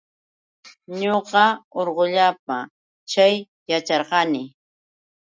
Ñuqa 0.99 1.45
urqullapa 1.79 2.55
chay 3.11 3.35
yacharqani. 3.69 4.43